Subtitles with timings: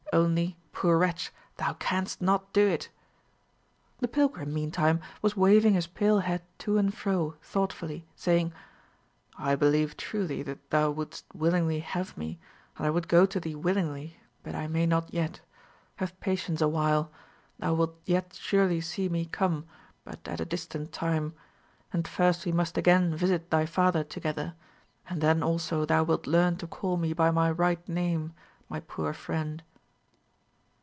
[0.13, 2.89] Only, poor wretch, thou canst not do it."
[3.99, 8.51] The pilgrim meantime was waving his pale head to and fro thoughtfully, saying,
[9.39, 12.41] "I believe truly that thou wouldst willingly have me,
[12.75, 15.39] and I would go to thee willingly, but I may not yet.
[15.95, 17.09] Have patience awhile;
[17.57, 19.65] thou wilt yet surely see me come,
[20.03, 21.35] but at a distant time;
[21.93, 24.55] and first we must again visit thy father together,
[25.09, 28.33] and then also thou wilt learn to call me by my right name,
[28.67, 29.63] my poor friend."